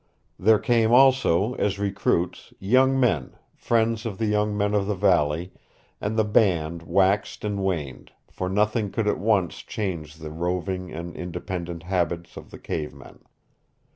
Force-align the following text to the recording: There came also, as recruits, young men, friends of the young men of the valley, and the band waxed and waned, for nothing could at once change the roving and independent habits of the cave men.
There 0.39 0.57
came 0.57 0.91
also, 0.91 1.53
as 1.57 1.77
recruits, 1.77 2.55
young 2.59 2.99
men, 2.99 3.35
friends 3.55 4.03
of 4.03 4.17
the 4.17 4.25
young 4.25 4.57
men 4.57 4.73
of 4.73 4.87
the 4.87 4.95
valley, 4.95 5.53
and 6.01 6.17
the 6.17 6.23
band 6.23 6.81
waxed 6.81 7.45
and 7.45 7.63
waned, 7.63 8.11
for 8.27 8.49
nothing 8.49 8.89
could 8.89 9.07
at 9.07 9.19
once 9.19 9.57
change 9.59 10.15
the 10.15 10.31
roving 10.31 10.91
and 10.91 11.15
independent 11.15 11.83
habits 11.83 12.35
of 12.35 12.49
the 12.49 12.57
cave 12.57 12.95
men. 12.95 13.19